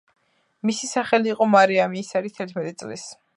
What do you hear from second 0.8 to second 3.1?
სახელი იყო მარიამი ის არის თერთმეტი წლის